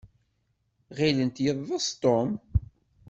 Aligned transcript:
Ɣilent 0.97 1.43
yeḍḍes 1.45 1.87
Tom. 2.01 2.29